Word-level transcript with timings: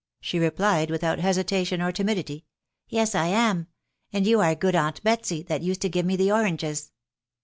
"she 0.19 0.39
replied 0.39 0.89
without 0.89 1.19
hesitation 1.19 1.79
or 1.79 1.91
timidity," 1.91 2.43
Yes, 2.89 3.13
I 3.13 3.27
am; 3.27 3.67
and 4.11 4.25
you 4.25 4.39
are 4.39 4.55
good 4.55 4.73
aunt 4.73 5.03
Betsy, 5.03 5.43
that 5.43 5.61
used 5.61 5.81
to 5.81 5.89
give 5.89 6.07
me 6.07 6.15
the 6.15 6.31
oranges." 6.31 6.91